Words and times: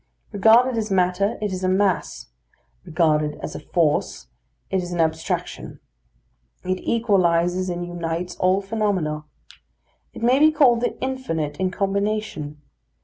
Regarded 0.31 0.79
as 0.79 0.89
matter, 0.89 1.37
it 1.43 1.53
is 1.53 1.63
a 1.63 1.69
mass; 1.69 2.29
regarded 2.85 3.37
as 3.43 3.53
a 3.53 3.59
force, 3.59 4.29
it 4.71 4.81
is 4.81 4.91
an 4.91 4.99
abstraction. 4.99 5.79
It 6.63 6.79
equalises 6.83 7.69
and 7.69 7.85
unites 7.85 8.35
all 8.37 8.61
phenomena. 8.61 9.25
It 10.11 10.23
may 10.23 10.39
be 10.39 10.51
called 10.51 10.81
the 10.81 10.99
infinite 11.01 11.59
in 11.59 11.69
combination. 11.69 12.59